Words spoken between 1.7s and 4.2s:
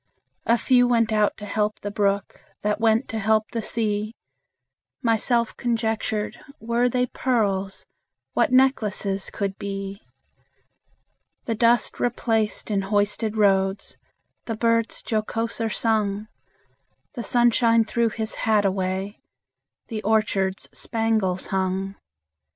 the brook, That went to help the sea.